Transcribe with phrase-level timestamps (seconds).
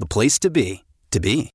[0.00, 1.50] the place to be, to be.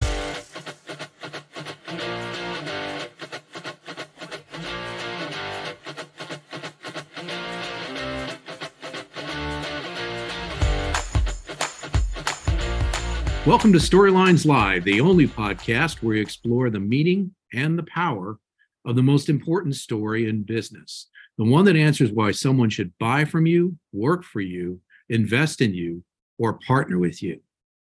[13.48, 18.38] Welcome to Storylines Live, the only podcast where we explore the meaning and the power
[18.86, 21.08] of the most important story in business.
[21.40, 25.74] The one that answers why someone should buy from you, work for you, invest in
[25.74, 26.04] you,
[26.38, 27.40] or partner with you.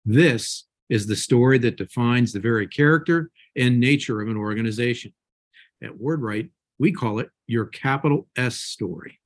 [0.10, 5.12] This is the story that defines the very character and nature of an organization.
[5.84, 9.20] At WordWrite, we call it your capital S story.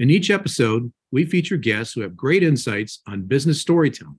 [0.00, 4.18] In each episode, we feature guests who have great insights on business storytelling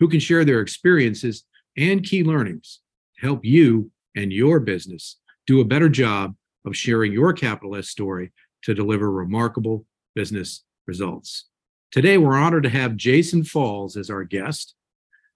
[0.00, 1.44] who can share their experiences
[1.76, 2.80] and key learnings
[3.16, 7.90] to help you and your business do a better job of sharing your capital S
[7.90, 11.50] story to deliver remarkable business results.
[11.90, 14.74] Today, we're honored to have Jason Falls as our guest.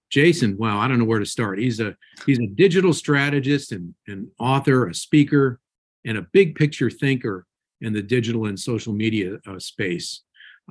[0.09, 1.59] Jason, wow, I don't know where to start.
[1.59, 5.59] He's a he's a digital strategist and an author, a speaker,
[6.05, 7.45] and a big picture thinker
[7.81, 10.21] in the digital and social media uh, space.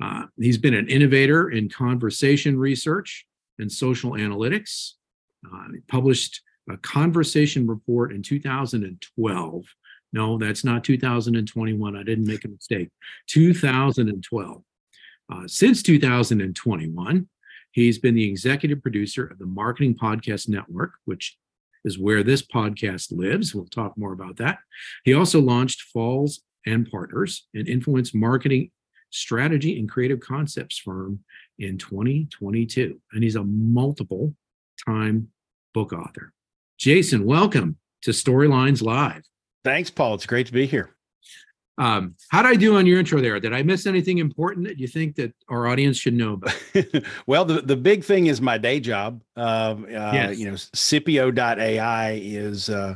[0.01, 3.25] Uh, he's been an innovator in conversation research,
[3.59, 4.93] and social analytics.
[5.45, 9.65] Uh, published a conversation report in 2012.
[10.13, 11.95] No, that's not 2021.
[11.95, 12.89] I didn't make a mistake.
[13.27, 14.63] 2012.
[15.29, 17.27] Uh, since 2021,
[17.71, 21.37] he's been the executive producer of the Marketing Podcast Network, which
[21.85, 23.53] is where this podcast lives.
[23.55, 24.59] We'll talk more about that.
[25.03, 28.71] He also launched Falls and Partners, an influence marketing
[29.09, 31.19] strategy and creative concepts firm
[31.59, 32.99] in 2022.
[33.13, 34.35] And he's a multiple
[34.85, 35.29] time
[35.73, 36.33] book author.
[36.77, 39.23] Jason, welcome to Storylines Live.
[39.63, 40.15] Thanks, Paul.
[40.15, 40.96] It's great to be here.
[41.77, 43.39] Um, how did I do on your intro there?
[43.39, 46.55] Did I miss anything important that you think that our audience should know about?
[47.27, 49.21] well, the, the big thing is my day job.
[49.35, 50.39] Uh, uh, yes.
[50.39, 52.95] You know, Cipio.ai is uh,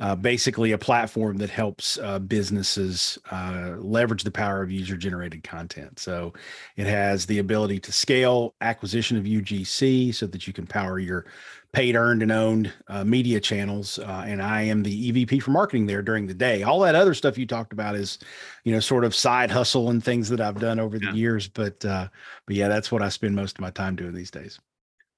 [0.00, 5.44] uh, basically a platform that helps uh, businesses uh, leverage the power of user generated
[5.44, 5.98] content.
[5.98, 6.32] So
[6.76, 11.26] it has the ability to scale acquisition of UGC so that you can power your
[11.72, 13.98] paid, earned, and owned uh, media channels.
[13.98, 16.62] Uh, and I am the EVP for marketing there during the day.
[16.62, 18.18] All that other stuff you talked about is,
[18.64, 21.12] you know, sort of side hustle and things that I've done over the yeah.
[21.12, 21.48] years.
[21.48, 22.08] But, uh,
[22.46, 24.58] but yeah, that's what I spend most of my time doing these days.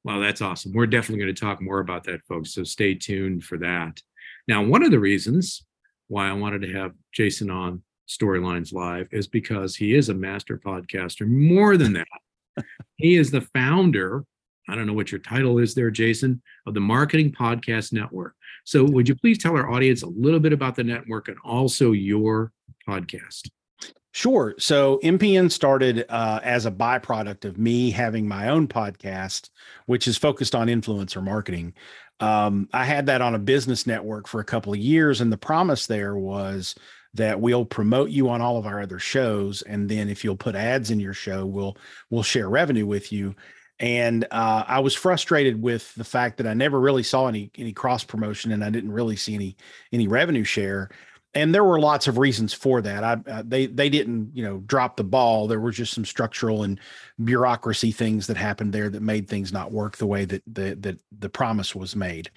[0.03, 0.73] Well, that's awesome.
[0.73, 2.55] We're definitely going to talk more about that, folks.
[2.55, 4.01] So stay tuned for that.
[4.49, 5.65] Now, one of the reasons
[6.09, 10.59] why I wanted to have Jason on Storylines Live is because he is a master
[10.59, 11.27] podcaster.
[11.27, 12.65] More than that,
[12.97, 14.25] he is the founder.
[14.69, 18.35] I don't know what your title is there, Jason, of the Marketing Podcast Network.
[18.65, 21.93] So, would you please tell our audience a little bit about the network and also
[21.93, 22.53] your
[22.89, 23.49] podcast?
[24.17, 24.55] Sure.
[24.57, 29.51] So MPN started uh, as a byproduct of me having my own podcast,
[29.85, 31.75] which is focused on influencer marketing.
[32.21, 35.37] Um, I had that on a business network for a couple of years, and the
[35.37, 36.75] promise there was
[37.15, 40.55] that we'll promote you on all of our other shows, and then if you'll put
[40.55, 41.77] ads in your show, we'll
[42.11, 43.35] we'll share revenue with you.
[43.79, 47.73] And uh, I was frustrated with the fact that I never really saw any any
[47.73, 49.57] cross promotion, and I didn't really see any
[49.93, 50.91] any revenue share
[51.37, 53.05] and there were lots of reasons for that.
[53.05, 55.47] I, uh, they they didn't you know drop the ball.
[55.47, 56.81] There was just some structural and
[57.23, 60.99] bureaucracy things that happened there that made things not work the way that the that
[61.17, 62.31] the promise was made.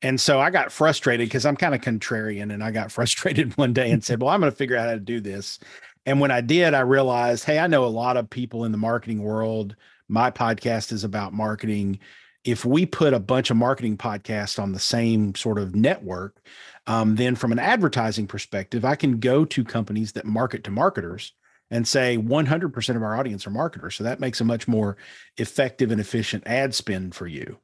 [0.00, 3.72] And so I got frustrated because I'm kind of contrarian, and I got frustrated one
[3.72, 5.58] day and said, "Well, I'm going to figure out how to do this."
[6.06, 8.78] And when I did, I realized, hey, I know a lot of people in the
[8.78, 9.74] marketing world.
[10.06, 11.98] My podcast is about marketing
[12.46, 16.40] if we put a bunch of marketing podcasts on the same sort of network,
[16.86, 21.32] um, then from an advertising perspective, I can go to companies that market to marketers
[21.70, 23.96] and say 100% of our audience are marketers.
[23.96, 24.96] So that makes a much more
[25.36, 27.58] effective and efficient ad spend for you.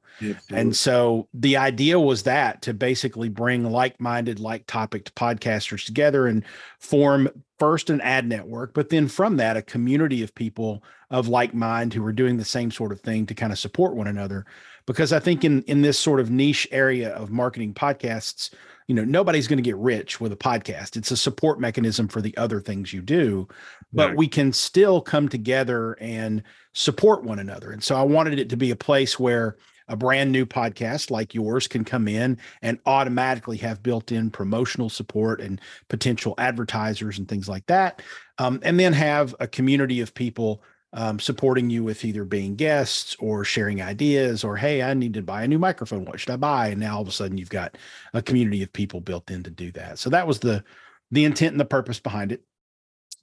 [0.50, 6.26] And so the idea was that to basically bring like minded, like topic podcasters together
[6.26, 6.44] and
[6.78, 7.28] form
[7.58, 11.94] first an ad network, but then from that, a community of people of like mind
[11.94, 14.44] who are doing the same sort of thing to kind of support one another.
[14.86, 18.50] Because I think in, in this sort of niche area of marketing podcasts,
[18.86, 22.20] you know nobody's going to get rich with a podcast it's a support mechanism for
[22.20, 23.46] the other things you do
[23.92, 24.16] but right.
[24.16, 26.42] we can still come together and
[26.72, 29.56] support one another and so i wanted it to be a place where
[29.88, 35.40] a brand new podcast like yours can come in and automatically have built-in promotional support
[35.40, 38.00] and potential advertisers and things like that
[38.38, 40.62] um, and then have a community of people
[40.94, 45.22] um, supporting you with either being guests or sharing ideas or hey i need to
[45.22, 46.04] buy a new microphone.
[46.04, 46.68] What should i buy?
[46.68, 47.76] And now all of a sudden you've got
[48.12, 49.98] a community of people built in to do that.
[49.98, 50.62] So that was the
[51.10, 52.42] the intent and the purpose behind it.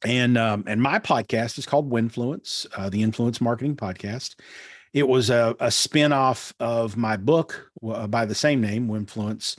[0.03, 4.35] And um, and my podcast is called winfluence uh, the influence marketing podcast.
[4.91, 9.55] It was a, a spin-off of my book uh, by the same name winfluence.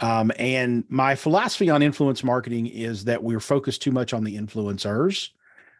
[0.00, 4.36] Um, and my philosophy on influence marketing is that we're focused too much on the
[4.36, 5.28] influencers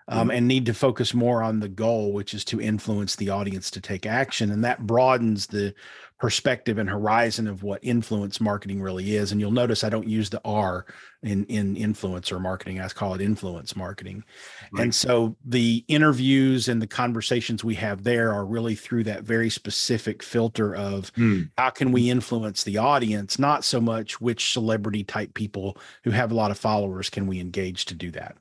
[0.08, 0.36] um, mm-hmm.
[0.36, 3.80] and need to focus more on the goal, which is to influence the audience to
[3.80, 4.50] take action.
[4.50, 5.74] And that broadens the
[6.20, 9.32] perspective and horizon of what influence marketing really is.
[9.32, 10.86] And you'll notice I don't use the R
[11.22, 14.24] in, in influencer marketing, I call it influence marketing.
[14.72, 14.84] Right.
[14.84, 19.50] And so the interviews and the conversations we have there are really through that very
[19.50, 21.50] specific filter of mm.
[21.58, 26.30] how can we influence the audience, not so much which celebrity type people who have
[26.30, 28.36] a lot of followers can we engage to do that.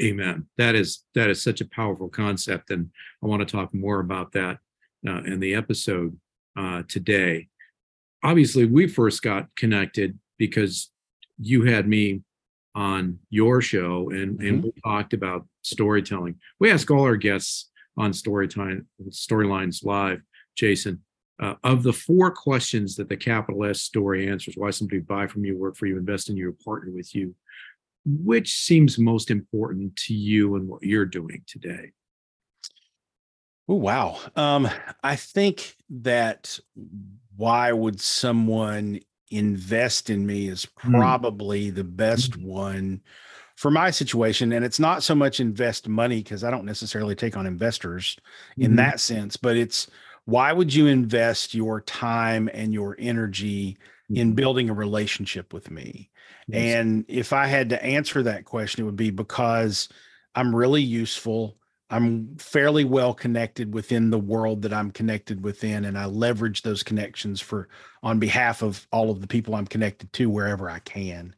[0.00, 0.46] Amen.
[0.58, 2.90] That is that is such a powerful concept, and
[3.22, 4.58] I want to talk more about that
[5.06, 6.18] uh, in the episode
[6.58, 7.48] uh, today.
[8.22, 10.90] Obviously, we first got connected because
[11.38, 12.22] you had me
[12.74, 14.46] on your show, and mm-hmm.
[14.46, 16.36] and we talked about storytelling.
[16.58, 20.22] We ask all our guests on Storytime Storylines Live,
[20.56, 21.02] Jason,
[21.40, 25.44] uh, of the four questions that the capital S story answers: why somebody buy from
[25.44, 27.32] you, work for you, invest in you, or partner with you
[28.04, 31.92] which seems most important to you and what you're doing today?
[33.68, 34.18] Oh wow.
[34.36, 34.68] Um,
[35.02, 36.58] I think that
[37.36, 40.92] why would someone invest in me is hmm.
[40.92, 41.74] probably mm.
[41.74, 42.44] the best mm.
[42.44, 43.00] one
[43.56, 44.52] for my situation.
[44.52, 48.16] And it's not so much invest money because I don't necessarily take on investors
[48.58, 48.64] mm.
[48.64, 48.76] in mm-hmm.
[48.76, 49.88] that sense, but it's
[50.26, 53.76] why would you invest your time and your energy
[54.10, 54.34] in mm-hmm.
[54.34, 56.10] building a relationship with me?
[56.48, 56.76] Yes.
[56.76, 59.88] And if I had to answer that question, it would be because
[60.34, 61.56] I'm really useful.
[61.90, 66.82] I'm fairly well connected within the world that I'm connected within, and I leverage those
[66.82, 67.68] connections for
[68.02, 71.34] on behalf of all of the people I'm connected to wherever I can.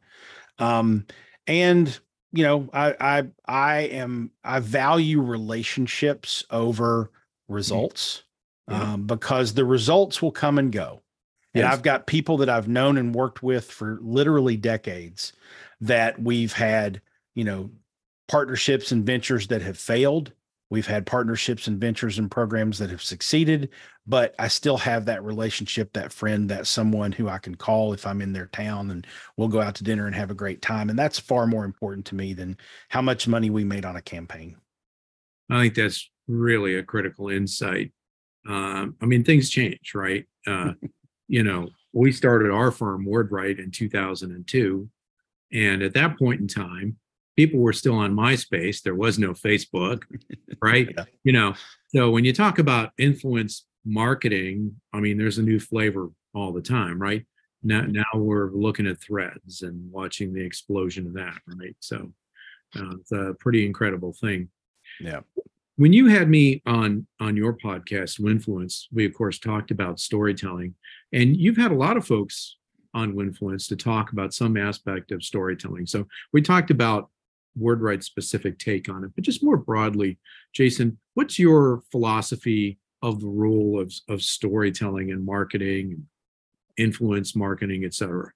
[0.59, 1.05] Um,
[1.45, 1.97] and
[2.31, 7.53] you know, I I I am I value relationships over mm-hmm.
[7.53, 8.23] results
[8.69, 8.93] yeah.
[8.93, 11.01] um, because the results will come and go.
[11.53, 15.33] And I've got people that I've known and worked with for literally decades
[15.81, 17.01] that we've had,
[17.33, 17.71] you know,
[18.27, 20.33] partnerships and ventures that have failed.
[20.69, 23.69] We've had partnerships and ventures and programs that have succeeded,
[24.05, 28.05] but I still have that relationship, that friend, that someone who I can call if
[28.05, 29.07] I'm in their town and
[29.37, 30.89] we'll go out to dinner and have a great time.
[30.89, 32.57] And that's far more important to me than
[32.89, 34.57] how much money we made on a campaign.
[35.49, 37.93] I think that's really a critical insight.
[38.45, 40.25] Um, I mean, things change, right?
[40.45, 40.73] Uh,
[41.27, 44.89] you know, we started our firm WordWrite in 2002.
[45.53, 46.97] And at that point in time,
[47.35, 48.81] people were still on MySpace.
[48.81, 50.03] There was no Facebook,
[50.61, 50.93] right?
[50.95, 51.05] yeah.
[51.23, 51.53] You know,
[51.87, 56.61] so when you talk about influence marketing, I mean, there's a new flavor all the
[56.61, 57.25] time, right?
[57.63, 61.75] Now, now we're looking at threads and watching the explosion of that, right?
[61.79, 62.11] So
[62.75, 64.49] uh, it's a pretty incredible thing.
[64.99, 65.21] Yeah
[65.77, 70.75] when you had me on on your podcast winfluence we of course talked about storytelling
[71.13, 72.57] and you've had a lot of folks
[72.93, 75.85] on winfluence to talk about some aspect of storytelling.
[75.85, 77.09] So we talked about
[77.59, 80.19] WordWrite specific take on it but just more broadly
[80.53, 86.05] jason what's your philosophy of the role of, of storytelling and marketing
[86.77, 88.31] influence marketing et cetera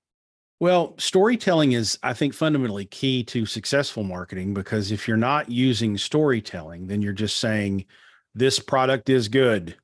[0.62, 5.98] well, storytelling is, I think, fundamentally key to successful marketing because if you're not using
[5.98, 7.86] storytelling, then you're just saying,
[8.36, 9.76] this product is good.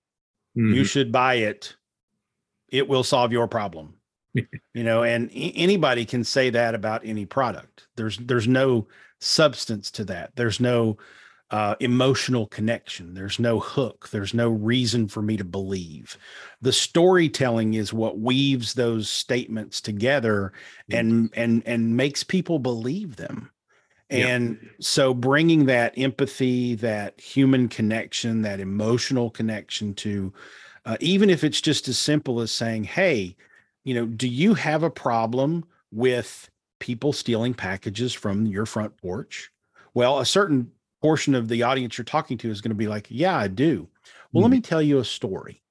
[0.56, 0.76] Mm-hmm.
[0.76, 1.76] You should buy it.
[2.70, 3.96] It will solve your problem.
[4.36, 7.88] you know, and anybody can say that about any product.
[7.96, 8.88] There's there's no
[9.20, 10.34] substance to that.
[10.36, 10.98] There's no
[11.50, 13.14] uh, emotional connection.
[13.14, 14.10] There's no hook.
[14.12, 16.18] There's no reason for me to believe.
[16.62, 20.52] The storytelling is what weaves those statements together
[20.92, 23.52] and and and makes people believe them.
[24.10, 24.70] And yeah.
[24.80, 30.34] so bringing that empathy, that human connection, that emotional connection to,
[30.86, 33.36] uh, even if it's just as simple as saying, Hey,
[33.84, 36.50] you know, do you have a problem with
[36.80, 39.50] people stealing packages from your front porch?
[39.94, 43.08] Well, a certain portion of the audience you're talking to is going to be like,
[43.10, 43.88] Yeah, I do.
[44.32, 44.44] Well, mm.
[44.44, 45.62] let me tell you a story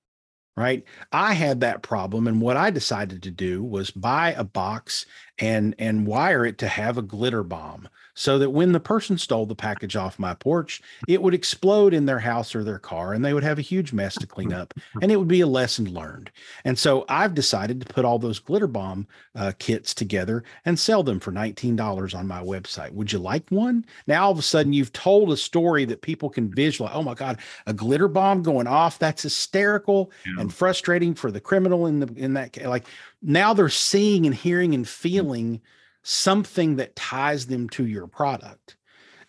[0.56, 5.06] right i had that problem and what i decided to do was buy a box
[5.38, 9.44] and and wire it to have a glitter bomb so that when the person stole
[9.44, 13.22] the package off my porch, it would explode in their house or their car and
[13.22, 15.92] they would have a huge mess to clean up and it would be a lesson
[15.92, 16.30] learned.
[16.64, 21.02] And so I've decided to put all those glitter bomb uh, kits together and sell
[21.02, 22.92] them for $19 on my website.
[22.92, 23.84] Would you like one?
[24.06, 26.94] Now, all of a sudden, you've told a story that people can visualize.
[26.96, 28.98] Oh my God, a glitter bomb going off.
[28.98, 30.40] That's hysterical yeah.
[30.40, 32.66] and frustrating for the criminal in the in that case.
[32.66, 32.86] like
[33.22, 35.60] now they're seeing and hearing and feeling
[36.02, 38.76] something that ties them to your product.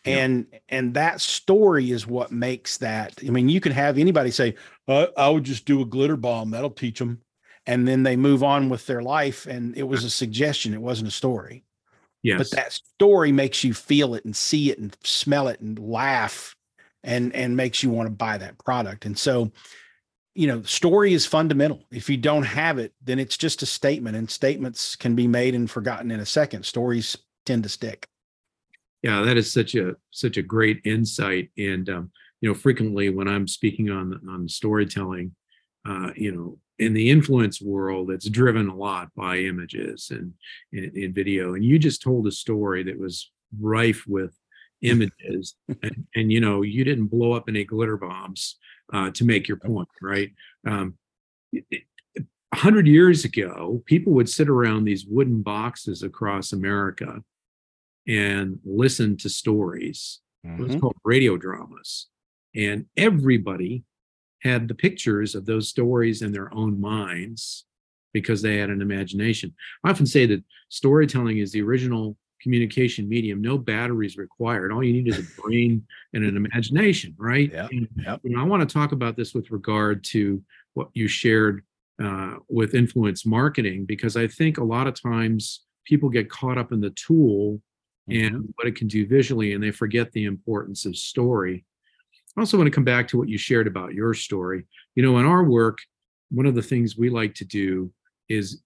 [0.06, 4.56] And and that story is what makes that i mean you can have anybody say
[4.88, 7.20] uh, i would just do a glitter bomb that'll teach them
[7.66, 11.08] and then they move on with their life and it was a suggestion it wasn't
[11.08, 11.66] a story.
[12.24, 12.38] Yes.
[12.40, 16.56] but that story makes you feel it and see it and smell it and laugh
[17.04, 19.06] and and makes you want to buy that product.
[19.06, 19.52] And so
[20.38, 21.84] you know, story is fundamental.
[21.90, 25.56] If you don't have it, then it's just a statement, and statements can be made
[25.56, 26.64] and forgotten in a second.
[26.64, 27.18] Stories
[27.48, 28.08] tend to stick.
[29.02, 31.50] Yeah, that is such a such a great insight.
[31.58, 35.34] And um, you know, frequently when I'm speaking on on storytelling,
[35.90, 40.34] uh, you know, in the influence world, it's driven a lot by images and
[40.72, 41.56] in video.
[41.56, 44.38] And you just told a story that was rife with
[44.84, 48.58] images, and, and you know, you didn't blow up any glitter bombs
[48.94, 50.32] uh, to make your point, right?
[50.66, 50.98] Um,
[51.54, 57.22] a hundred years ago, people would sit around these wooden boxes across America
[58.08, 60.22] and listen to stories.
[60.46, 60.64] Mm-hmm.
[60.64, 62.08] It was called radio dramas.
[62.56, 63.84] And everybody
[64.42, 67.66] had the pictures of those stories in their own minds
[68.14, 69.54] because they had an imagination.
[69.84, 74.72] I often say that storytelling is the original communication medium, no batteries required.
[74.72, 77.52] All you need is a brain and an imagination, right?
[77.52, 77.68] Yeah.
[77.72, 78.22] Yep.
[78.24, 80.42] You know, I want to talk about this with regard to
[80.74, 81.64] what you shared
[82.04, 86.72] uh, with influence marketing, because I think a lot of times people get caught up
[86.72, 87.60] in the tool
[88.10, 88.36] mm-hmm.
[88.36, 91.66] and what it can do visually, and they forget the importance of story.
[92.36, 94.66] I also want to come back to what you shared about your story.
[94.94, 95.80] You know, in our work,
[96.30, 97.92] one of the things we like to do
[98.30, 98.62] is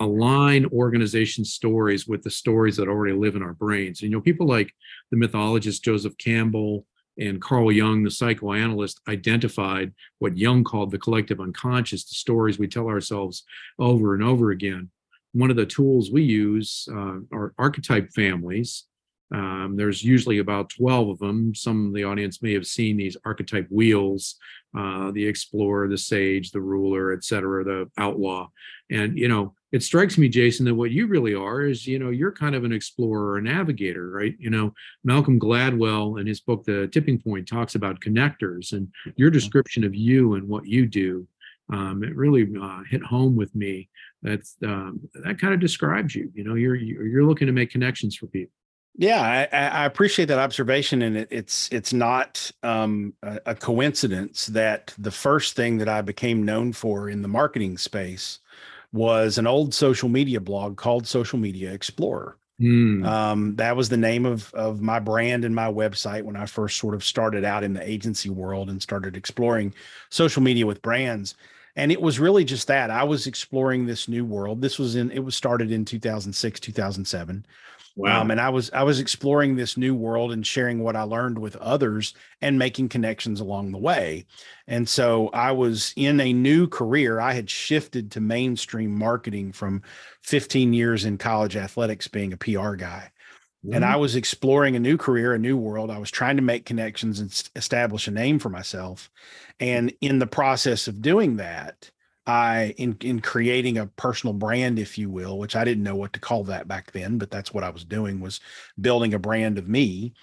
[0.00, 4.00] align organization stories with the stories that already live in our brains.
[4.00, 4.72] And, you know, people like
[5.10, 6.86] the mythologist Joseph Campbell
[7.18, 12.68] and Carl Jung, the psychoanalyst, identified what Jung called the collective unconscious, the stories we
[12.68, 13.44] tell ourselves
[13.78, 14.90] over and over again.
[15.32, 18.84] One of the tools we use uh, are archetype families.
[19.34, 21.54] Um, there's usually about 12 of them.
[21.54, 24.36] Some of the audience may have seen these archetype wheels
[24.76, 28.48] uh, the explorer, the sage, the ruler, et cetera, the outlaw.
[28.90, 32.08] And, you know, it strikes me, Jason, that what you really are is, you know,
[32.08, 34.34] you're kind of an explorer, a navigator, right?
[34.38, 34.72] You know,
[35.04, 39.34] Malcolm Gladwell in his book, The Tipping Point, talks about connectors and your mm-hmm.
[39.34, 41.28] description of you and what you do.
[41.70, 43.90] Um, it really uh, hit home with me.
[44.22, 46.32] That's um, that kind of describes you.
[46.34, 48.52] You know, you're you're looking to make connections for people.
[48.98, 54.46] Yeah, I, I, appreciate that observation, and it, it's it's not um, a, a, coincidence
[54.46, 58.38] that the first thing that I became known for in the marketing space
[58.92, 62.36] was an old social media blog called Social Media Explorer.
[62.60, 63.06] Mm.
[63.06, 66.78] Um, that was the name of of my brand and my website when I first
[66.78, 69.74] sort of started out in the agency world and started exploring
[70.08, 71.34] social media with brands.
[71.78, 74.62] And it was really just that I was exploring this new world.
[74.62, 77.44] This was in it was started in 2006, 2007
[77.96, 78.20] Wow.
[78.20, 81.38] Um, and I was I was exploring this new world and sharing what I learned
[81.38, 82.12] with others
[82.42, 84.26] and making connections along the way.
[84.66, 87.20] And so I was in a new career.
[87.20, 89.82] I had shifted to mainstream marketing from
[90.24, 93.10] 15 years in college athletics being a PR guy.
[93.64, 93.74] Mm-hmm.
[93.74, 95.90] And I was exploring a new career, a new world.
[95.90, 99.10] I was trying to make connections and establish a name for myself.
[99.58, 101.90] And in the process of doing that,
[102.26, 106.12] I in in creating a personal brand, if you will, which I didn't know what
[106.14, 108.40] to call that back then, but that's what I was doing was
[108.80, 110.14] building a brand of me.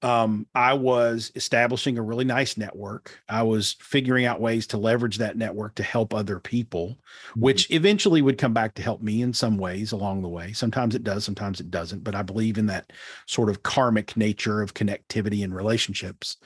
[0.00, 3.20] Um, I was establishing a really nice network.
[3.28, 7.40] I was figuring out ways to leverage that network to help other people, mm-hmm.
[7.40, 10.52] which eventually would come back to help me in some ways along the way.
[10.52, 12.92] Sometimes it does, sometimes it doesn't, but I believe in that
[13.26, 16.36] sort of karmic nature of connectivity and relationships.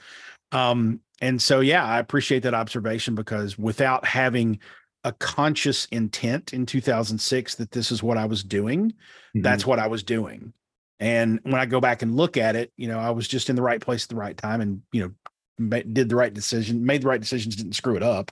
[0.51, 4.59] Um, and so, yeah, I appreciate that observation because without having
[5.03, 9.41] a conscious intent in 2006 that this is what I was doing, mm-hmm.
[9.41, 10.53] that's what I was doing.
[10.99, 13.55] And when I go back and look at it, you know, I was just in
[13.55, 15.13] the right place at the right time and, you
[15.59, 18.31] know, did the right decision, made the right decisions, didn't screw it up.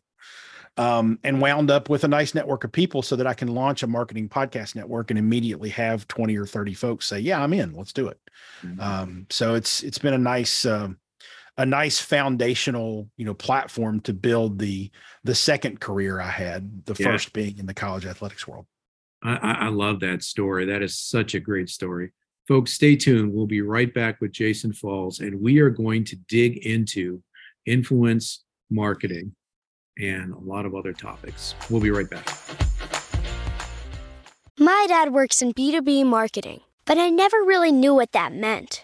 [0.78, 3.84] Um, and wound up with a nice network of people so that I can launch
[3.84, 7.74] a marketing podcast network and immediately have 20 or 30 folks say, yeah, I'm in,
[7.74, 8.18] let's do it.
[8.63, 8.80] Mm-hmm.
[8.80, 10.98] Um, so it's, it's been a nice, um,
[11.62, 14.89] a nice foundational, you know, platform to build the,
[15.24, 17.06] the second career I had, the yeah.
[17.06, 18.65] first being in the college athletics world.
[19.24, 20.65] I, I love that story.
[20.65, 22.13] That is such a great story.
[22.48, 23.32] Folks, stay tuned.
[23.32, 27.22] We'll be right back with Jason Falls, and we are going to dig into
[27.68, 29.36] influence marketing
[30.00, 31.53] and a lot of other topics.
[31.70, 32.27] We'll be right back.
[34.58, 38.84] My dad works in B2B marketing, but I never really knew what that meant.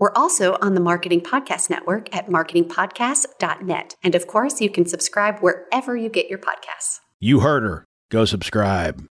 [0.00, 3.96] We're also on the Marketing Podcast Network at marketingpodcast.net.
[4.02, 7.00] And of course, you can subscribe wherever you get your podcasts.
[7.20, 7.84] You heard her.
[8.10, 9.06] Go subscribe.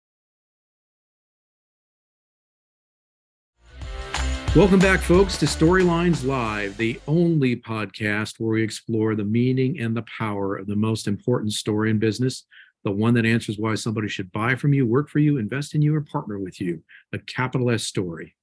[4.55, 9.97] Welcome back, folks, to Storylines Live, the only podcast where we explore the meaning and
[9.97, 12.45] the power of the most important story in business,
[12.85, 15.83] the one that answers why somebody should buy from you, work for you, invest in
[15.83, 18.37] you, or partner with you, a capital S story.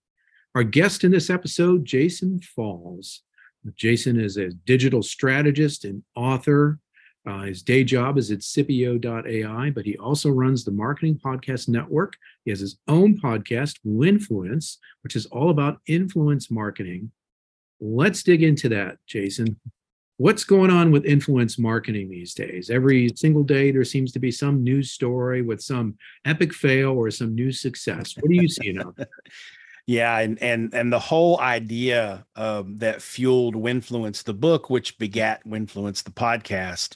[0.56, 3.22] Our guest in this episode, Jason Falls.
[3.76, 6.80] Jason is a digital strategist and author,
[7.26, 12.14] uh, his day job is at Cipio.ai, but he also runs the Marketing Podcast Network.
[12.44, 17.12] He has his own podcast, Winfluence, which is all about influence marketing.
[17.80, 19.58] Let's dig into that, Jason.
[20.18, 22.70] What's going on with influence marketing these days?
[22.70, 27.10] Every single day, there seems to be some news story with some epic fail or
[27.10, 28.16] some new success.
[28.20, 29.08] What are you seeing out there?
[29.86, 35.46] Yeah, and and and the whole idea um, that fueled Winfluence the book, which begat
[35.46, 36.96] Winfluence the podcast,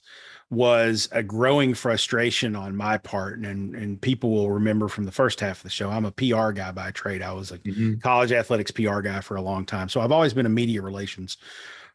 [0.49, 5.41] was a growing frustration on my part, and and people will remember from the first
[5.41, 5.89] half of the show.
[5.89, 7.21] I'm a PR guy by trade.
[7.21, 7.95] I was a mm-hmm.
[7.95, 11.37] college athletics PR guy for a long time, so I've always been a media relations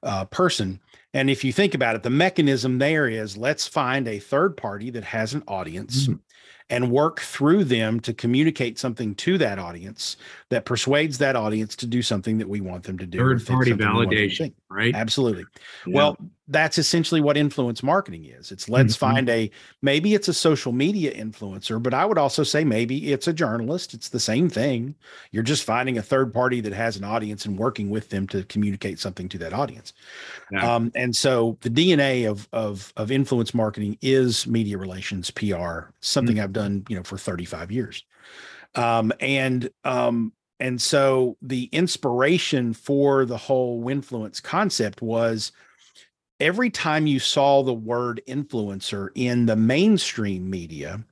[0.03, 0.79] uh, person.
[1.15, 4.91] And if you think about it, the mechanism there is let's find a third party
[4.91, 6.05] that has an audience.
[6.05, 6.17] Mm-hmm
[6.71, 10.17] and work through them to communicate something to that audience
[10.49, 13.19] that persuades that audience to do something that we want them to do.
[13.19, 14.95] Third party validation, right?
[14.95, 15.45] Absolutely.
[15.87, 15.95] Yeah.
[15.95, 16.17] Well,
[16.49, 18.51] that's essentially what influence marketing is.
[18.51, 19.15] It's let's mm-hmm.
[19.15, 19.51] find a
[19.81, 23.95] maybe it's a social media influencer, but I would also say maybe it's a journalist.
[23.95, 24.95] It's the same thing.
[25.31, 28.43] You're just finding a third party that has an audience and working with them to
[28.45, 29.93] communicate something to that audience.
[30.51, 30.75] Yeah.
[30.75, 36.37] Um, and so the DNA of of of influence marketing is media relations, PR, something
[36.37, 36.45] mm-hmm.
[36.45, 38.05] I've done, you know, for 35 years.
[38.75, 45.53] Um, and um, and so the inspiration for the whole influence concept was
[46.43, 51.03] every time you saw the word influencer in the mainstream media,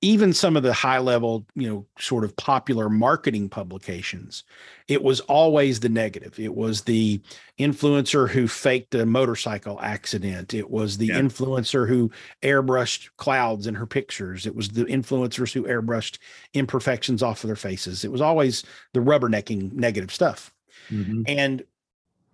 [0.00, 4.42] even some of the high level, you know, sort of popular marketing publications,
[4.88, 6.40] it was always the negative.
[6.40, 7.20] It was the
[7.58, 10.54] influencer who faked a motorcycle accident.
[10.54, 11.20] It was the yeah.
[11.20, 12.10] influencer who
[12.42, 14.46] airbrushed clouds in her pictures.
[14.46, 16.16] It was the influencers who airbrushed
[16.54, 18.02] imperfections off of their faces.
[18.02, 18.64] It was always
[18.94, 20.54] the rubbernecking negative stuff.
[20.90, 21.22] Mm-hmm.
[21.26, 21.64] And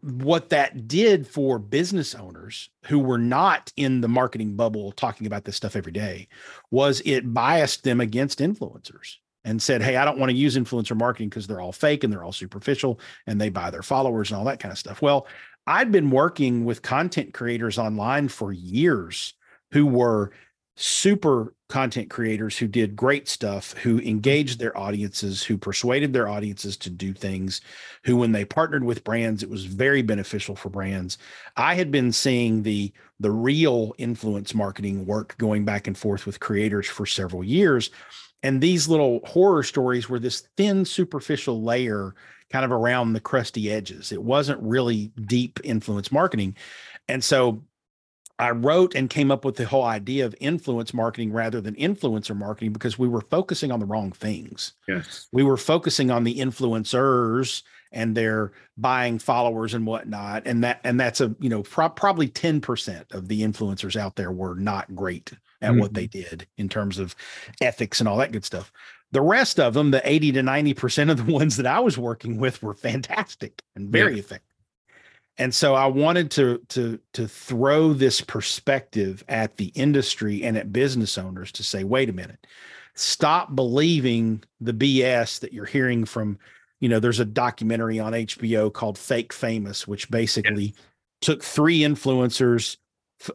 [0.07, 5.45] what that did for business owners who were not in the marketing bubble talking about
[5.45, 6.29] this stuff every day
[6.71, 9.17] was it biased them against influencers.
[9.45, 12.13] and said, Hey, I don't want to use influencer marketing because they're all fake and
[12.13, 15.01] they're all superficial and they buy their followers and all that kind of stuff.
[15.01, 15.27] Well,
[15.67, 19.35] I'd been working with content creators online for years
[19.73, 20.33] who were
[20.77, 26.77] super content creators who did great stuff, who engaged their audiences, who persuaded their audiences
[26.77, 27.61] to do things,
[28.05, 31.19] who, when they partnered with brands, it was very beneficial for brands.
[31.57, 36.39] I had been seeing the the real influence marketing work going back and forth with
[36.39, 37.91] creators for several years.
[38.43, 42.15] And these little horror stories were this thin, superficial layer
[42.51, 44.13] kind of around the crusty edges.
[44.13, 46.57] It wasn't really deep influence marketing.
[47.09, 47.63] And so
[48.39, 52.37] I wrote and came up with the whole idea of influence marketing rather than influencer
[52.37, 54.75] marketing because we were focusing on the wrong things.
[54.87, 55.29] Yes.
[55.33, 60.43] We were focusing on the influencers and their buying followers and whatnot.
[60.45, 64.33] And that and that's a you know pro- probably 10% of the influencers out there
[64.33, 65.81] were not great at mm-hmm.
[65.81, 67.17] what they did in terms of
[67.63, 68.71] ethics and all that good stuff.
[69.13, 72.39] The rest of them, the 80 to 90% of the ones that I was working
[72.39, 74.19] with were fantastic and very yeah.
[74.19, 74.56] effective
[75.39, 80.73] and so i wanted to to to throw this perspective at the industry and at
[80.73, 82.47] business owners to say wait a minute.
[82.95, 86.39] Stop believing the bs that you're hearing from
[86.81, 90.75] you know there's a documentary on hbo called fake famous which basically
[91.21, 92.77] took three influencers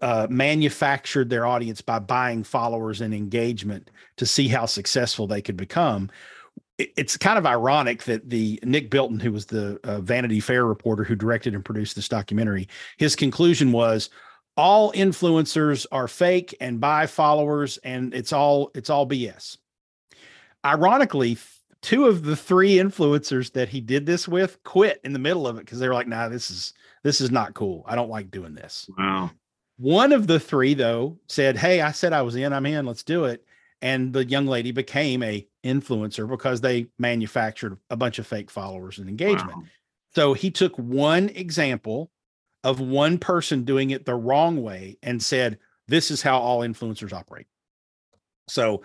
[0.02, 5.58] uh, manufactured their audience by buying followers and engagement to see how successful they could
[5.58, 6.10] become
[6.96, 11.04] it's kind of ironic that the Nick Bilton, who was the uh, Vanity Fair reporter
[11.04, 12.68] who directed and produced this documentary,
[12.98, 14.10] his conclusion was
[14.58, 19.58] all influencers are fake and buy followers, and it's all it's all BS.
[20.66, 21.38] Ironically,
[21.82, 25.58] two of the three influencers that he did this with quit in the middle of
[25.58, 27.84] it because they were like, "Nah, this is this is not cool.
[27.88, 29.32] I don't like doing this." Wow.
[29.78, 32.54] One of the three, though, said, "Hey, I said I was in.
[32.54, 32.86] I'm in.
[32.86, 33.46] Let's do it."
[33.82, 39.00] And the young lady became a influencer because they manufactured a bunch of fake followers
[39.00, 39.58] and engagement.
[39.58, 39.64] Wow.
[40.14, 42.12] So he took one example
[42.64, 47.14] of one person doing it the wrong way and said, "This is how all influencers
[47.14, 47.48] operate."
[48.48, 48.84] So,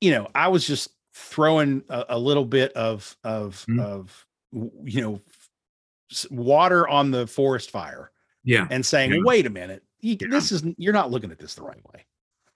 [0.00, 3.80] you know, I was just throwing a, a little bit of of mm-hmm.
[3.80, 5.20] of you know
[6.30, 8.12] water on the forest fire.
[8.44, 8.68] Yeah.
[8.70, 9.20] And saying, yeah.
[9.24, 9.82] "Wait a minute.
[10.00, 10.28] You, yeah.
[10.30, 12.06] This is you're not looking at this the right way."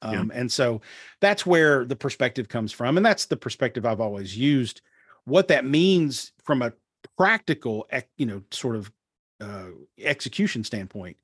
[0.03, 0.41] Um, yeah.
[0.41, 0.81] And so
[1.21, 2.97] that's where the perspective comes from.
[2.97, 4.81] And that's the perspective I've always used.
[5.25, 6.73] What that means from a
[7.17, 7.87] practical,
[8.17, 8.91] you know, sort of
[9.41, 11.17] uh, execution standpoint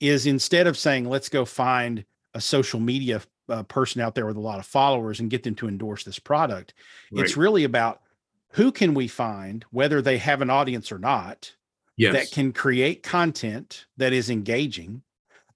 [0.00, 4.36] is instead of saying, let's go find a social media uh, person out there with
[4.36, 6.74] a lot of followers and get them to endorse this product,
[7.12, 7.24] right.
[7.24, 8.00] it's really about
[8.50, 11.52] who can we find, whether they have an audience or not,
[11.96, 12.12] yes.
[12.12, 15.02] that can create content that is engaging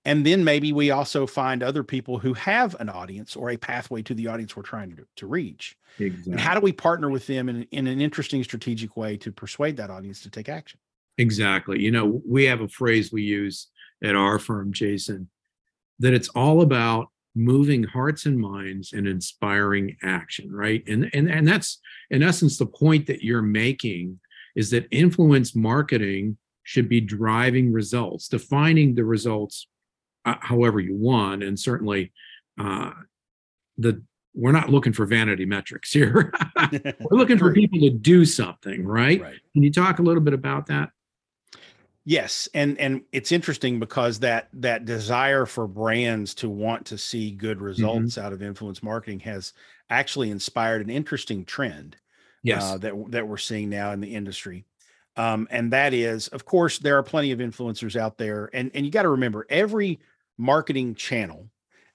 [0.09, 4.01] and then maybe we also find other people who have an audience or a pathway
[4.01, 5.77] to the audience we're trying to, to reach.
[5.99, 6.33] Exactly.
[6.33, 9.77] And how do we partner with them in, in an interesting strategic way to persuade
[9.77, 10.81] that audience to take action?
[11.19, 11.83] Exactly.
[11.83, 13.67] You know, we have a phrase we use
[14.03, 15.29] at our firm, Jason,
[15.99, 20.83] that it's all about moving hearts and minds and inspiring action, right?
[20.89, 24.21] And and and that's in essence the point that you're making
[24.57, 29.67] is that influence marketing should be driving results, defining the results
[30.41, 31.43] however you want.
[31.43, 32.13] And certainly,
[32.59, 32.93] uh,
[33.77, 34.03] the
[34.35, 36.33] we're not looking for vanity metrics here.
[36.73, 39.21] we're looking for people to do something, right?
[39.21, 39.41] right?
[39.53, 40.91] Can you talk a little bit about that?
[42.05, 47.33] Yes, and and it's interesting because that that desire for brands to want to see
[47.33, 48.25] good results mm-hmm.
[48.25, 49.53] out of influence marketing has
[49.91, 51.97] actually inspired an interesting trend.
[52.43, 54.65] Yes, uh, that that we're seeing now in the industry.
[55.17, 58.87] Um, and that is, of course, there are plenty of influencers out there, and and
[58.87, 59.99] you got to remember every
[60.39, 61.51] marketing channel,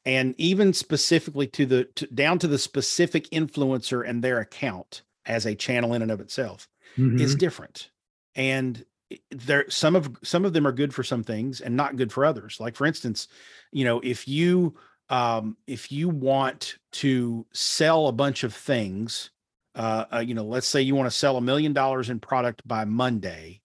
[0.05, 5.45] and even specifically to the to, down to the specific influencer and their account as
[5.45, 7.19] a channel in and of itself mm-hmm.
[7.19, 7.89] is different,
[8.35, 8.85] and
[9.31, 12.25] there some of some of them are good for some things and not good for
[12.25, 12.59] others.
[12.59, 13.27] Like for instance,
[13.71, 14.75] you know, if you
[15.09, 19.31] um, if you want to sell a bunch of things
[19.75, 22.67] uh, uh, you know, let's say you want to sell a million dollars in product
[22.67, 23.61] by Monday,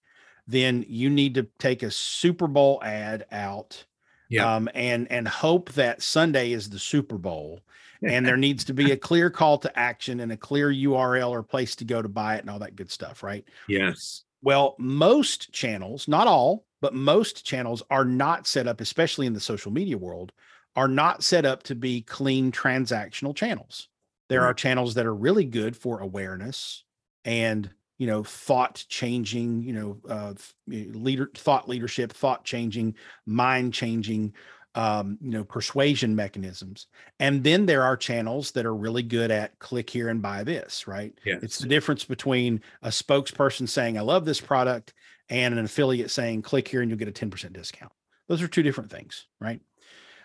[0.46, 3.84] then you need to take a Super Bowl ad out,
[4.28, 4.56] yeah.
[4.56, 7.60] um, and and hope that Sunday is the Super Bowl,
[8.02, 11.42] and there needs to be a clear call to action and a clear URL or
[11.42, 13.44] place to go to buy it and all that good stuff, right?
[13.68, 14.24] Yes.
[14.42, 19.40] Well, most channels, not all, but most channels are not set up, especially in the
[19.40, 20.32] social media world,
[20.76, 23.88] are not set up to be clean transactional channels.
[24.28, 26.84] There are channels that are really good for awareness
[27.24, 30.34] and you know thought changing, you know, uh,
[30.66, 32.94] leader thought leadership, thought changing,
[33.26, 34.32] mind changing
[34.74, 36.86] um, you know, persuasion mechanisms.
[37.18, 40.86] And then there are channels that are really good at click here and buy this,
[40.86, 41.12] right?
[41.24, 41.42] Yes.
[41.42, 44.94] It's the difference between a spokesperson saying, I love this product,
[45.30, 47.92] and an affiliate saying, click here and you'll get a 10% discount.
[48.28, 49.60] Those are two different things, right?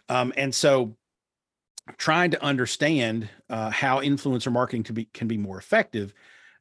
[0.09, 0.95] Um, and so
[1.97, 6.13] trying to understand uh, how influencer marketing can be can be more effective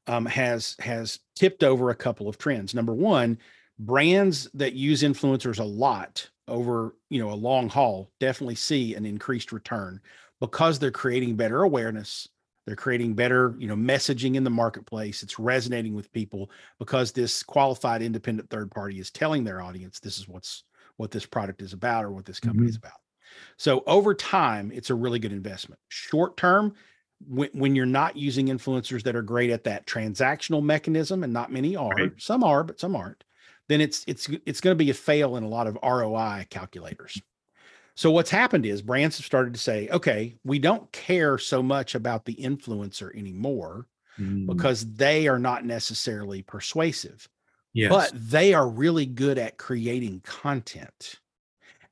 [0.06, 2.74] um, has has tipped over a couple of trends.
[2.74, 3.38] Number one,
[3.78, 9.06] brands that use influencers a lot over you know a long haul definitely see an
[9.06, 10.00] increased return
[10.40, 12.28] because they're creating better awareness
[12.66, 17.42] they're creating better you know messaging in the marketplace it's resonating with people because this
[17.42, 20.64] qualified independent third party is telling their audience this is what's
[20.96, 22.70] what this product is about or what this company mm-hmm.
[22.70, 22.92] is about
[23.56, 26.74] so over time it's a really good investment short term
[27.28, 31.52] when, when you're not using influencers that are great at that transactional mechanism and not
[31.52, 32.12] many are right.
[32.18, 33.24] some are but some aren't
[33.68, 37.20] then it's it's it's going to be a fail in a lot of ROI calculators.
[37.94, 41.94] So what's happened is brands have started to say, okay, we don't care so much
[41.94, 43.86] about the influencer anymore
[44.18, 44.46] mm.
[44.46, 47.28] because they are not necessarily persuasive.
[47.74, 47.90] Yes.
[47.90, 51.20] But they are really good at creating content.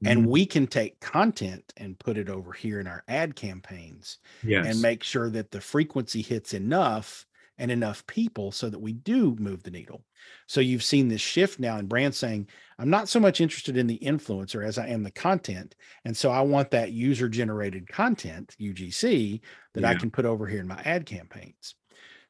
[0.05, 0.31] And mm-hmm.
[0.31, 4.67] we can take content and put it over here in our ad campaigns yes.
[4.67, 7.27] and make sure that the frequency hits enough
[7.59, 10.03] and enough people so that we do move the needle.
[10.47, 13.87] So you've seen this shift now in brand saying, I'm not so much interested in
[13.87, 15.77] the influencer as I am the content.
[16.07, 19.41] And so I want that user generated content, UGC,
[19.75, 19.91] that yeah.
[19.91, 21.75] I can put over here in my ad campaigns.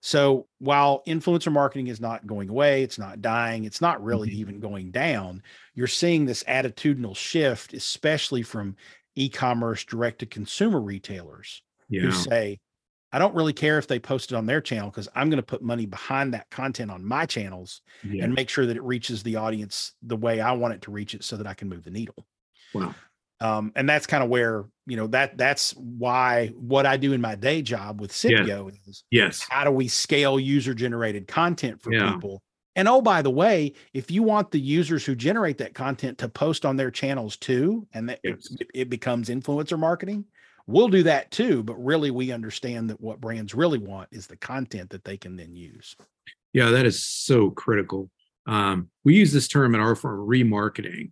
[0.01, 4.41] So while influencer marketing is not going away, it's not dying, it's not really mm-hmm.
[4.41, 5.43] even going down,
[5.75, 8.77] you're seeing this attitudinal shift, especially from
[9.15, 12.03] e commerce direct to consumer retailers yeah.
[12.03, 12.61] who say,
[13.13, 15.43] I don't really care if they post it on their channel because I'm going to
[15.43, 18.25] put money behind that content on my channels yeah.
[18.25, 21.15] and make sure that it reaches the audience the way I want it to reach
[21.15, 22.25] it so that I can move the needle.
[22.73, 22.95] Wow.
[23.41, 27.21] Um, and that's kind of where, you know, that that's why what I do in
[27.21, 28.79] my day job with Cipio yeah.
[28.87, 32.13] is yes, how do we scale user generated content for yeah.
[32.13, 32.43] people?
[32.77, 36.29] And oh, by the way, if you want the users who generate that content to
[36.29, 38.49] post on their channels too, and that yes.
[38.61, 40.25] it, it becomes influencer marketing,
[40.71, 44.37] We'll do that too, but really we understand that what brands really want is the
[44.37, 45.97] content that they can then use.
[46.53, 48.09] Yeah, that is so critical.
[48.47, 51.11] Um, we use this term in our firm, remarketing.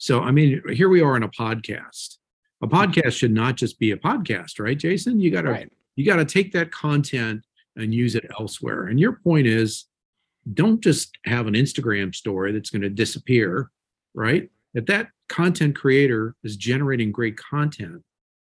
[0.00, 2.16] So, I mean, here we are in a podcast.
[2.62, 5.20] A podcast should not just be a podcast, right, Jason?
[5.20, 5.72] You got to right.
[5.94, 7.44] you got to take that content
[7.76, 8.86] and use it elsewhere.
[8.86, 9.84] And your point is,
[10.54, 13.70] don't just have an Instagram story that's going to disappear,
[14.14, 14.48] right?
[14.72, 18.02] If that content creator is generating great content,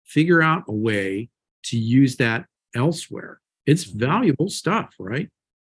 [0.05, 1.31] figure out a way
[1.65, 3.41] to use that elsewhere.
[3.67, 3.99] It's mm-hmm.
[3.99, 5.29] valuable stuff, right?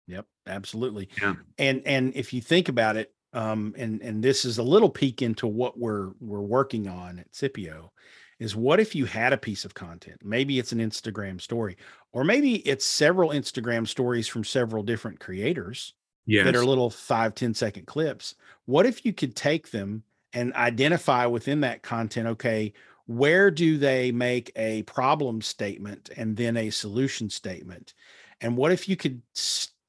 [0.07, 1.09] Yep, absolutely.
[1.21, 1.35] Yeah.
[1.59, 5.21] And and if you think about it, um, and and this is a little peek
[5.21, 7.91] into what we're we're working on at Cipio,
[8.39, 10.21] is what if you had a piece of content?
[10.23, 11.77] Maybe it's an Instagram story,
[12.13, 15.95] or maybe it's several Instagram stories from several different creators
[16.27, 16.45] yes.
[16.45, 18.35] that are little five ten second clips.
[18.67, 22.73] What if you could take them and identify within that content, okay,
[23.07, 27.95] where do they make a problem statement and then a solution statement?
[28.41, 29.23] And what if you could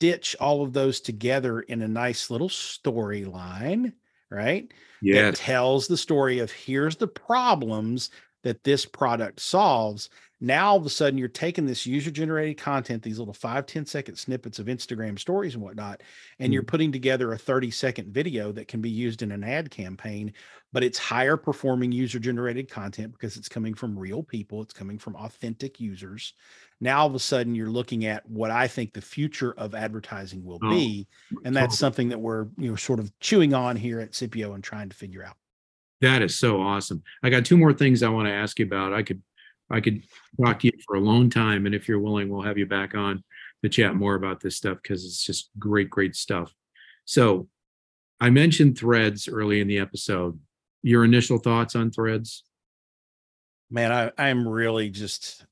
[0.05, 3.93] stitch all of those together in a nice little storyline,
[4.29, 4.71] right?
[5.01, 5.23] Yeah.
[5.23, 8.11] That tells the story of here's the problems
[8.43, 10.09] that this product solves.
[10.39, 13.87] Now all of a sudden you're taking this user generated content, these little five ten
[13.87, 16.03] second snippets of Instagram stories and whatnot,
[16.37, 16.53] and mm.
[16.53, 20.33] you're putting together a 30 second video that can be used in an ad campaign
[20.75, 24.99] but it's higher performing user generated content because it's coming from real people, it's coming
[24.99, 26.33] from authentic users.
[26.81, 30.43] Now all of a sudden you're looking at what I think the future of advertising
[30.43, 31.07] will oh, be,
[31.43, 34.63] and that's something that we're you know sort of chewing on here at Cipio and
[34.63, 35.35] trying to figure out.
[36.01, 37.01] That is so awesome.
[37.23, 38.93] I got two more things I want to ask you about.
[38.93, 39.21] I could
[39.69, 40.03] I could
[40.43, 42.93] talk to you for a long time, and if you're willing, we'll have you back
[42.93, 43.23] on
[43.63, 46.53] to chat more about this stuff because it's just great, great stuff.
[47.05, 47.47] So
[48.19, 50.39] I mentioned threads early in the episode
[50.85, 52.43] your initial thoughts on threads?
[53.71, 55.43] Man, I, I'm really just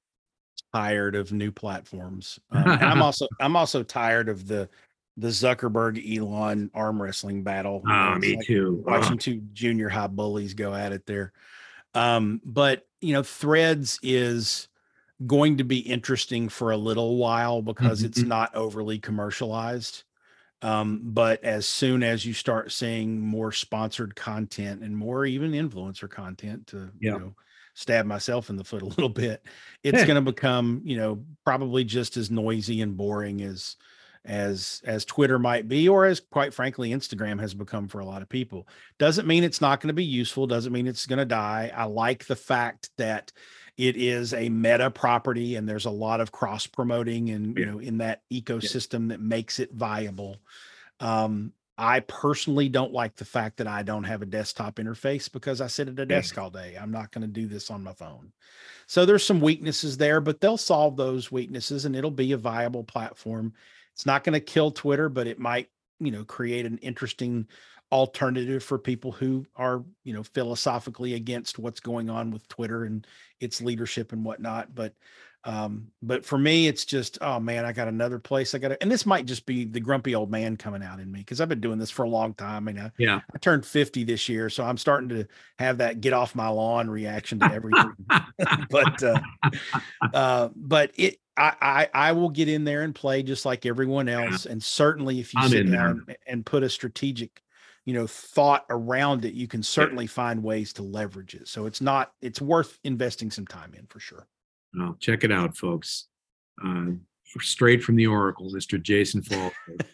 [0.73, 2.39] tired of new platforms.
[2.51, 4.69] Um, I'm also I'm also tired of the
[5.17, 7.83] the Zuckerberg Elon arm wrestling battle.
[7.87, 8.83] Oh, me like too.
[8.85, 11.33] Watching two junior high bullies go at it there.
[11.93, 14.67] Um, but you know, Threads is
[15.25, 18.07] going to be interesting for a little while because mm-hmm.
[18.07, 20.03] it's not overly commercialized.
[20.61, 26.09] Um, but as soon as you start seeing more sponsored content and more even influencer
[26.09, 27.13] content to yeah.
[27.13, 27.35] you know
[27.73, 29.45] stab myself in the foot a little bit,
[29.83, 33.75] it's going to become you know probably just as noisy and boring as
[34.25, 38.21] as as Twitter might be, or as quite frankly Instagram has become for a lot
[38.21, 38.67] of people.
[38.97, 40.47] Doesn't mean it's not going to be useful.
[40.47, 41.71] Doesn't mean it's going to die.
[41.75, 43.31] I like the fact that
[43.77, 47.79] it is a meta property and there's a lot of cross promoting and you know
[47.79, 49.07] in that ecosystem yeah.
[49.09, 50.37] that makes it viable.
[50.99, 51.53] Um,
[51.83, 55.67] I personally don't like the fact that I don't have a desktop interface because I
[55.67, 56.07] sit at a mm.
[56.07, 56.77] desk all day.
[56.79, 58.31] I'm not going to do this on my phone.
[58.87, 62.85] So there's some weaknesses there, but they'll solve those weaknesses and it'll be a viable
[62.85, 63.53] platform.
[63.91, 65.67] It's not going to kill Twitter, but it might,
[65.99, 67.47] you know, create an interesting
[67.91, 73.05] alternative for people who are, you know, philosophically against what's going on with Twitter and
[73.41, 74.73] its leadership and whatnot.
[74.73, 74.93] But
[75.45, 78.81] um, but for me, it's just, oh man, I got another place I got to,
[78.81, 81.49] and this might just be the grumpy old man coming out in me because I've
[81.49, 82.67] been doing this for a long time.
[82.67, 85.27] I mean, I, yeah, I turned 50 this year, so I'm starting to
[85.59, 87.91] have that get off my lawn reaction to everything.
[88.69, 89.19] but, uh,
[90.13, 94.07] uh, but it, I, I, I will get in there and play just like everyone
[94.07, 94.45] else.
[94.45, 97.41] And certainly if you I'm sit down and, and put a strategic,
[97.85, 100.11] you know, thought around it, you can certainly yeah.
[100.11, 101.49] find ways to leverage it.
[101.49, 104.27] So it's not, it's worth investing some time in for sure.
[104.79, 106.07] Oh, check it out, folks.
[106.63, 106.91] Uh,
[107.39, 108.81] straight from the Oracle, Mr.
[108.81, 109.51] Jason Fall.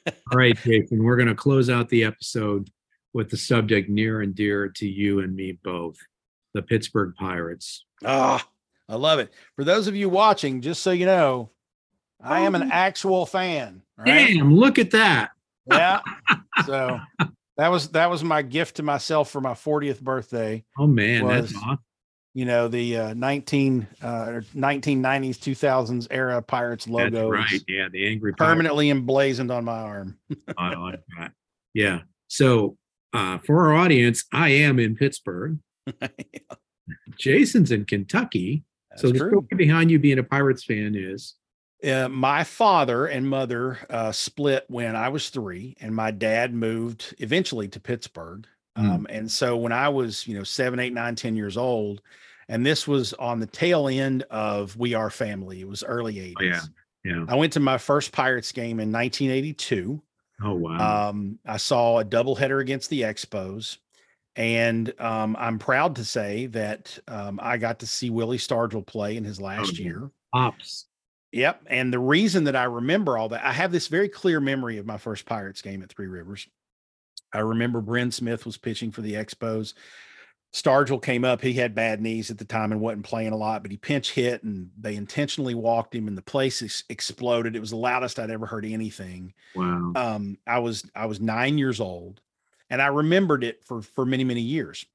[0.07, 2.69] All right, Jason, we're going to close out the episode
[3.13, 5.97] with the subject near and dear to you and me both
[6.53, 7.85] the Pittsburgh Pirates.
[8.05, 9.31] Ah, oh, I love it.
[9.55, 11.49] For those of you watching, just so you know,
[12.21, 13.81] I am an actual fan.
[13.97, 14.33] Right?
[14.33, 15.31] Damn, look at that.
[15.67, 16.01] Yeah.
[16.65, 16.99] so
[17.57, 20.63] that was that was my gift to myself for my 40th birthday.
[20.77, 21.79] Oh man, was, that's awesome
[22.33, 24.07] you know the uh, 19 uh,
[24.55, 28.99] 1990s 2000s era pirates logo right yeah the angry permanently Pirates.
[28.99, 30.17] emblazoned on my arm
[30.57, 31.31] I like that.
[31.73, 32.77] yeah so
[33.13, 35.57] uh, for our audience i am in pittsburgh
[37.17, 39.29] jason's in kentucky That's so the true.
[39.29, 41.35] story behind you being a pirates fan is
[41.83, 47.15] uh, my father and mother uh, split when I was three, and my dad moved
[47.19, 48.45] eventually to Pittsburgh.
[48.79, 48.89] Mm.
[48.89, 52.01] Um, and so when I was, you know, seven, eight, nine, ten years old,
[52.47, 55.61] and this was on the tail end of We Are Family.
[55.61, 56.33] It was early 80s.
[56.39, 56.61] Oh, yeah.
[57.03, 57.25] Yeah.
[57.27, 60.01] I went to my first Pirates game in 1982.
[60.41, 61.09] Oh wow.
[61.09, 63.77] Um, I saw a doubleheader against the Expos.
[64.35, 69.17] And um, I'm proud to say that um, I got to see Willie Stargell play
[69.17, 70.11] in his last oh, year.
[70.33, 70.85] Ops.
[71.31, 71.63] Yep.
[71.67, 74.85] And the reason that I remember all that, I have this very clear memory of
[74.85, 76.47] my first Pirates game at Three Rivers.
[77.33, 79.73] I remember Bryn Smith was pitching for the Expos.
[80.51, 81.41] Stargell came up.
[81.41, 84.11] He had bad knees at the time and wasn't playing a lot, but he pinch
[84.11, 87.55] hit and they intentionally walked him and the place ex- exploded.
[87.55, 89.33] It was the loudest I'd ever heard anything.
[89.53, 89.93] Wow.
[89.95, 92.21] Um, I was I was nine years old
[92.69, 94.85] and I remembered it for for many, many years.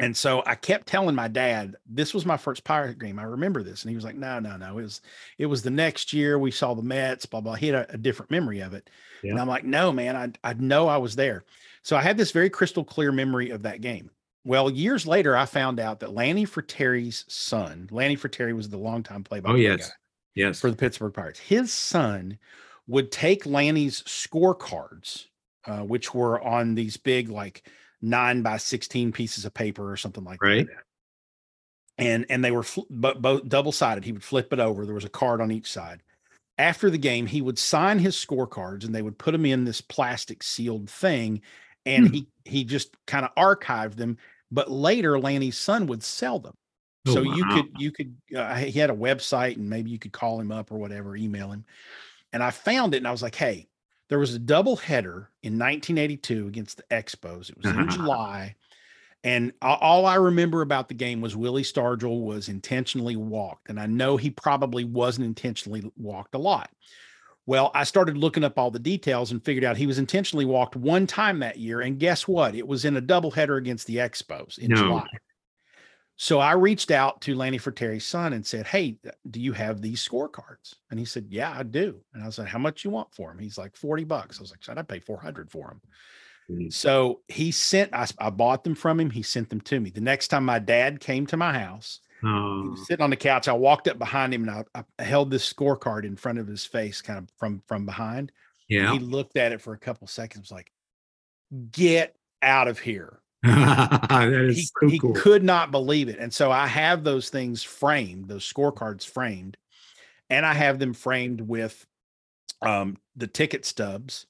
[0.00, 3.18] And so I kept telling my dad, this was my first pirate game.
[3.18, 3.82] I remember this.
[3.82, 4.78] And he was like, no, no, no.
[4.78, 5.00] It was
[5.38, 7.54] it was the next year we saw the Mets, blah, blah.
[7.54, 8.90] He had a, a different memory of it.
[9.22, 9.32] Yeah.
[9.32, 11.44] And I'm like, no, man, I I know I was there.
[11.82, 14.10] So I had this very crystal clear memory of that game.
[14.44, 19.24] Well, years later, I found out that Lanny Frattare's son, Lanny Frattare was the longtime
[19.24, 19.88] play-by-play oh, yes.
[19.88, 19.94] guy
[20.34, 20.60] yes.
[20.60, 21.40] for the Pittsburgh Pirates.
[21.40, 22.38] His son
[22.86, 25.26] would take Lanny's scorecards,
[25.66, 27.64] uh, which were on these big, like
[28.00, 30.66] nine by 16 pieces of paper or something like right.
[30.66, 30.84] that.
[32.00, 34.04] And and they were fl- but both double sided.
[34.04, 34.86] He would flip it over.
[34.86, 36.02] There was a card on each side.
[36.56, 39.80] After the game, he would sign his scorecards and they would put them in this
[39.80, 41.42] plastic sealed thing
[41.86, 42.12] and hmm.
[42.14, 44.18] he he just kind of archived them.
[44.50, 46.54] But later, Lanny's son would sell them.
[47.06, 47.34] Oh, so wow.
[47.34, 50.52] you could you could uh, he had a website and maybe you could call him
[50.52, 51.64] up or whatever, email him.
[52.32, 53.68] And I found it and I was like, hey,
[54.08, 57.50] there was a double header in 1982 against the Expos.
[57.50, 57.96] It was in uh-huh.
[57.96, 58.56] July.
[59.24, 63.68] And all I remember about the game was Willie Stargell was intentionally walked.
[63.68, 66.70] And I know he probably wasn't intentionally walked a lot.
[67.44, 70.76] Well, I started looking up all the details and figured out he was intentionally walked
[70.76, 71.80] one time that year.
[71.80, 72.54] And guess what?
[72.54, 74.76] It was in a doubleheader against the Expos in no.
[74.76, 75.08] July.
[76.20, 78.98] So I reached out to Lanny Frattare's son and said, Hey,
[79.30, 80.74] do you have these scorecards?
[80.90, 82.00] And he said, Yeah, I do.
[82.12, 83.38] And I said, How much you want for them?
[83.38, 84.38] He's like, 40 bucks.
[84.38, 85.80] I was like, Should I pay 400 for them?
[86.50, 86.70] Mm-hmm.
[86.70, 89.10] So he sent, I, I bought them from him.
[89.10, 89.90] He sent them to me.
[89.90, 92.62] The next time my dad came to my house, Oh.
[92.62, 93.48] He was sitting on the couch.
[93.48, 96.64] I walked up behind him and I, I held this scorecard in front of his
[96.64, 98.32] face, kind of from from behind.
[98.68, 98.92] Yeah.
[98.92, 100.72] he looked at it for a couple seconds, like,
[101.70, 105.14] "Get out of here!" that is he, so he cool.
[105.14, 109.56] could not believe it, and so I have those things framed, those scorecards framed,
[110.28, 111.86] and I have them framed with
[112.62, 114.26] um, the ticket stubs.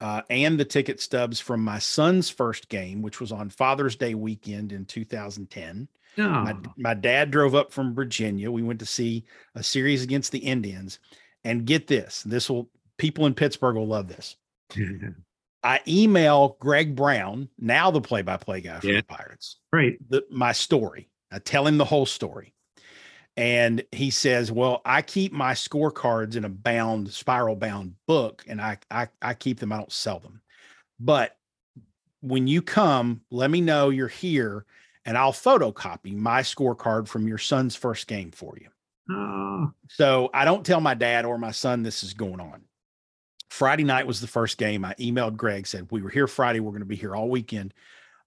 [0.00, 4.16] Uh, and the ticket stubs from my son's first game, which was on Father's Day
[4.16, 5.86] weekend in 2010.
[6.16, 6.28] No.
[6.28, 8.50] My, my dad drove up from Virginia.
[8.50, 10.98] We went to see a series against the Indians.
[11.44, 14.36] And get this, this will people in Pittsburgh will love this.
[15.64, 18.96] I email Greg Brown, now the play-by-play guy for yeah.
[18.96, 19.96] the Pirates, right?
[20.08, 21.08] The, my story.
[21.30, 22.52] I tell him the whole story,
[23.36, 28.78] and he says, "Well, I keep my scorecards in a bound, spiral-bound book, and I,
[28.90, 29.72] I I keep them.
[29.72, 30.42] I don't sell them.
[31.00, 31.36] But
[32.20, 34.66] when you come, let me know you're here,
[35.04, 38.68] and I'll photocopy my scorecard from your son's first game for you."
[39.14, 39.68] Uh.
[39.88, 42.62] So I don't tell my dad or my son this is going on.
[43.52, 44.82] Friday night was the first game.
[44.82, 46.58] I emailed Greg, said, We were here Friday.
[46.58, 47.74] We're going to be here all weekend.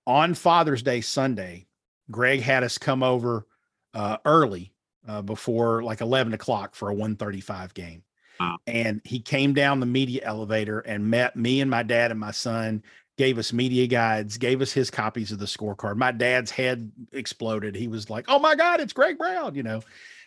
[0.05, 1.65] On Father's Day Sunday,
[2.11, 3.47] Greg had us come over
[3.95, 4.71] uh, early
[5.07, 8.03] uh, before like 11 o'clock for a 135 game.
[8.39, 8.57] Wow.
[8.67, 12.29] And he came down the media elevator and met me and my dad and my
[12.29, 12.83] son,
[13.17, 15.95] gave us media guides, gave us his copies of the scorecard.
[15.95, 17.73] My dad's head exploded.
[17.75, 19.81] He was like, Oh my God, it's Greg Brown, you know.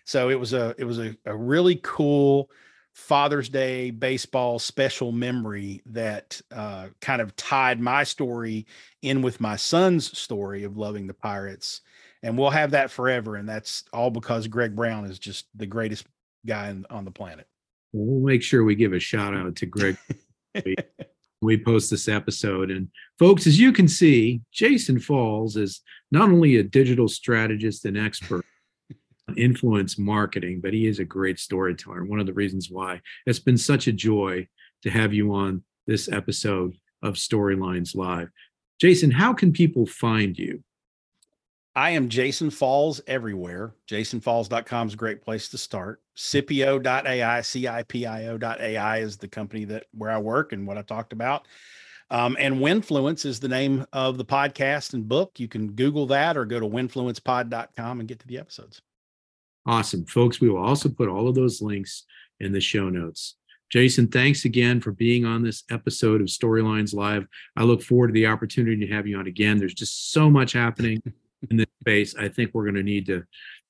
[0.07, 2.51] So it was a it was a, a really cool
[2.99, 8.67] Father's Day baseball special memory that uh, kind of tied my story
[9.03, 11.81] in with my son's story of loving the Pirates.
[12.23, 13.37] And we'll have that forever.
[13.37, 16.07] And that's all because Greg Brown is just the greatest
[16.45, 17.47] guy in, on the planet.
[17.93, 19.97] We'll make sure we give a shout out to Greg.
[21.41, 22.71] we post this episode.
[22.71, 22.89] And
[23.19, 25.81] folks, as you can see, Jason Falls is
[26.11, 28.45] not only a digital strategist and expert,
[29.37, 32.05] influence marketing, but he is a great storyteller.
[32.05, 34.49] One of the reasons why it's been such a joy
[34.83, 38.29] to have you on this episode of Storylines Live.
[38.81, 40.63] Jason, how can people find you?
[41.75, 43.73] I am Jason Falls everywhere.
[43.89, 46.03] JasonFalls.com is a great place to start.
[46.17, 51.47] Cipio.ai, C-I-P-I-O.ai is the company that where I work and what I talked about.
[52.11, 55.39] Um, and Winfluence is the name of the podcast and book.
[55.39, 58.83] You can Google that or go to winfluencepod.com and get to the episodes.
[59.67, 60.07] Awesome.
[60.07, 62.05] Folks, we will also put all of those links
[62.41, 63.37] in the show notes.
[63.71, 67.27] Jason, thanks again for being on this episode of Storylines Live.
[67.55, 69.59] I look forward to the opportunity to have you on again.
[69.59, 71.03] There's just so much happening
[71.51, 72.17] in this space.
[72.17, 73.25] I think we're going to need to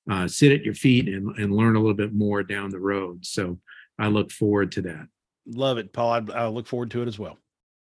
[0.09, 3.27] uh, sit at your feet and, and learn a little bit more down the road.
[3.27, 3.59] So
[3.99, 5.09] I look forward to that.
[5.47, 6.13] Love it, Paul.
[6.13, 7.37] I, I look forward to it as well.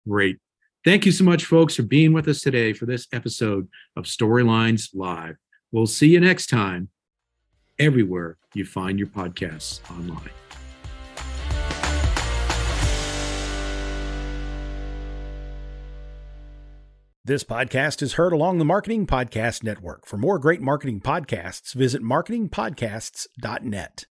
[0.08, 0.38] Great.
[0.84, 4.90] Thank you so much, folks, for being with us today for this episode of Storylines
[4.96, 5.36] Live.
[5.72, 6.90] We'll see you next time
[7.82, 10.30] everywhere you find your podcasts online.
[17.26, 20.06] This podcast is heard along the Marketing Podcast Network.
[20.06, 24.06] For more great marketing podcasts, visit marketingpodcasts.net.